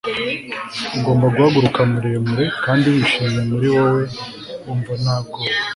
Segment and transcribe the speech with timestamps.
[0.97, 4.03] Ugomba guhaguruka muremure kandi wishimye muri wowe
[4.63, 5.51] wumva nta bwoba